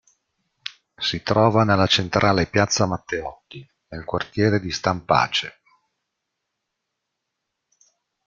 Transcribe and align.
Si 0.95 1.21
trova 1.21 1.63
nella 1.63 1.85
centrale 1.85 2.47
piazza 2.47 2.87
Matteotti, 2.87 3.63
nel 3.89 4.03
quartiere 4.03 4.59
di 4.59 4.71
Stampace. 4.71 5.59